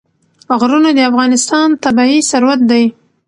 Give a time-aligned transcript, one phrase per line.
[0.59, 2.83] غرونه د افغانستان طبعي ثروت دی.